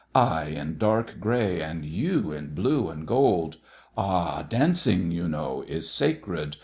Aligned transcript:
_I 0.19 0.45
in 0.45 0.79
dark 0.79 1.19
grey, 1.19 1.61
and 1.61 1.85
you 1.85 2.31
in 2.31 2.55
blue 2.55 2.89
and 2.89 3.05
gold! 3.05 3.57
Ah, 3.95 4.41
dancing, 4.41 5.11
you 5.11 5.29
know, 5.29 5.63
is 5.67 5.91
sacred. 5.91 6.57